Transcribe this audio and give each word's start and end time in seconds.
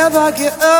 ever 0.00 0.32
get 0.32 0.54
up. 0.62 0.79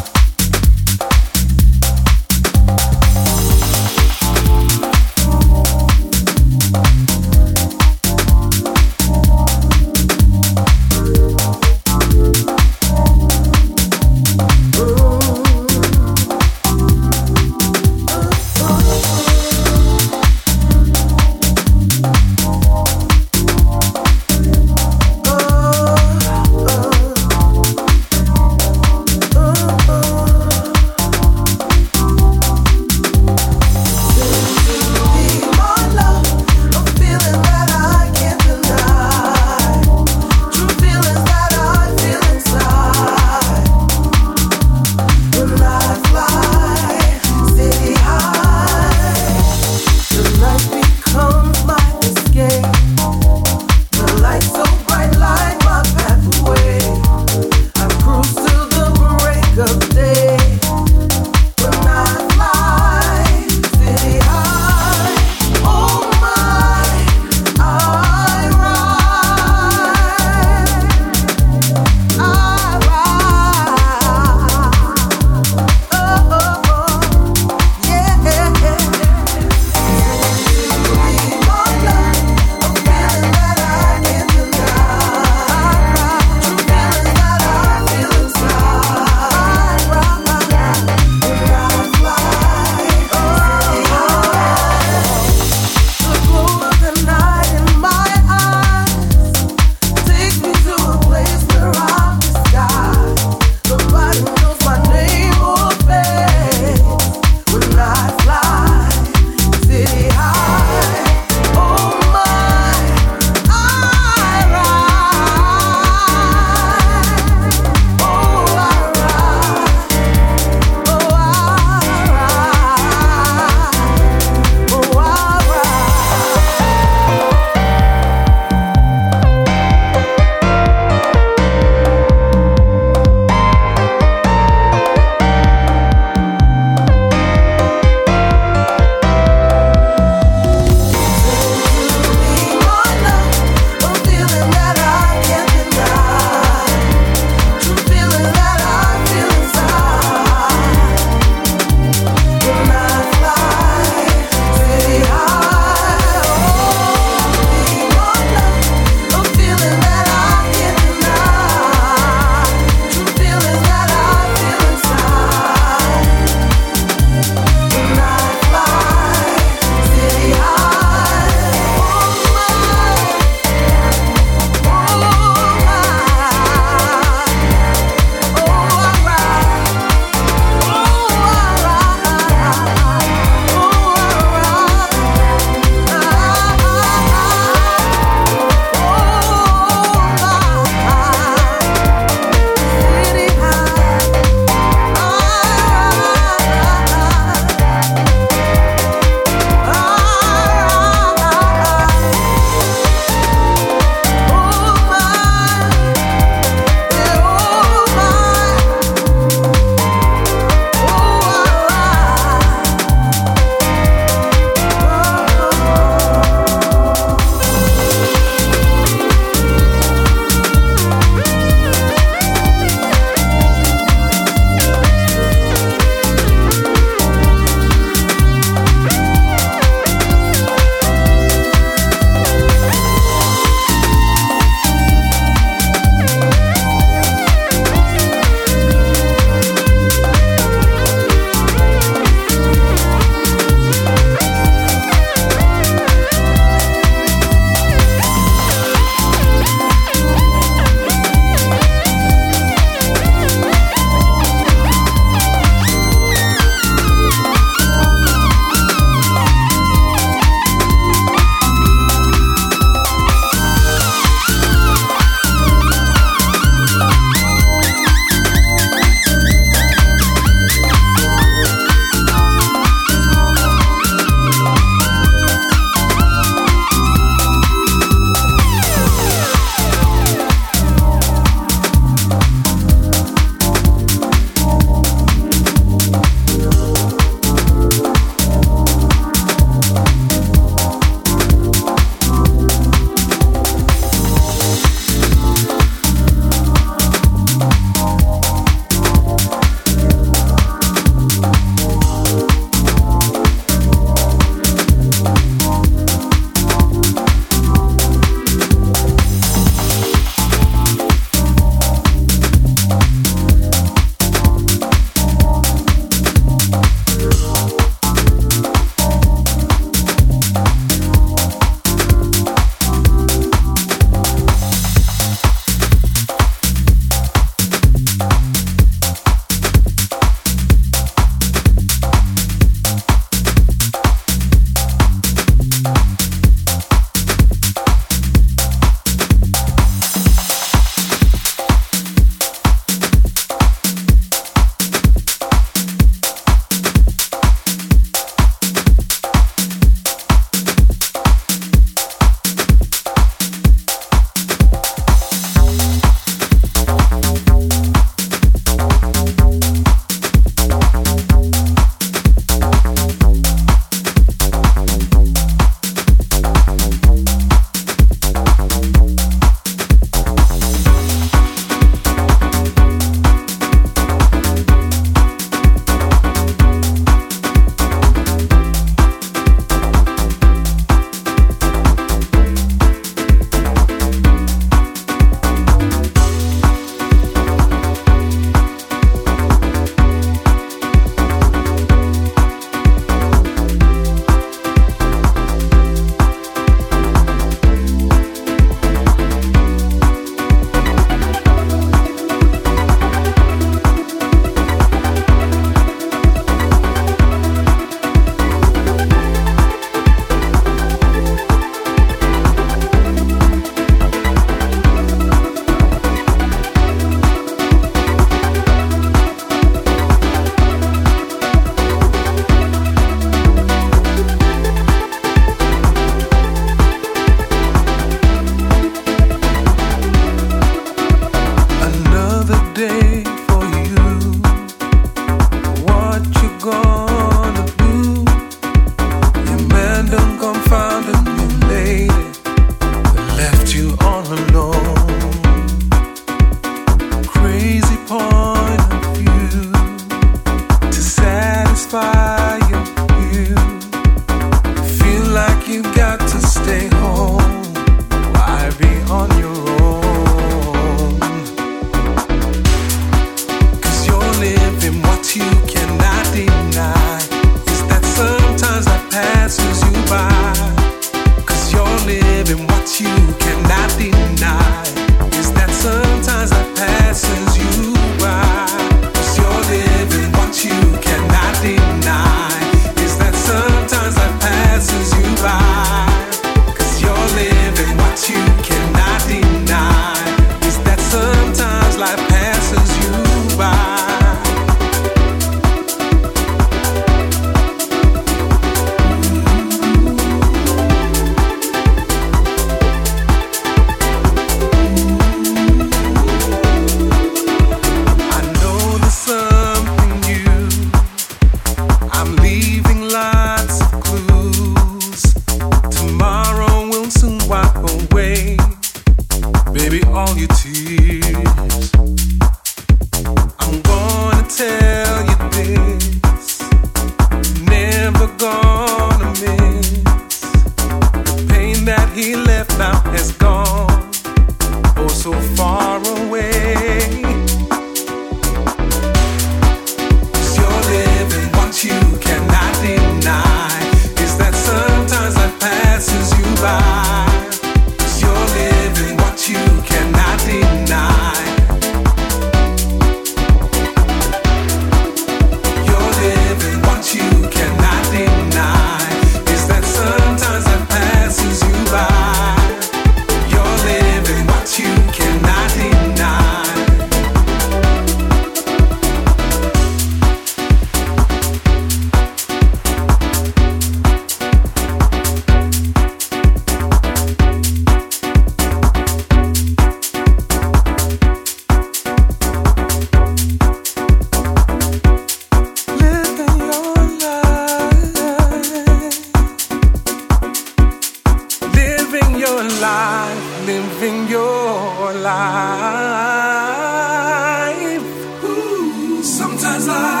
as 599.61 599.67
I 599.67 600.00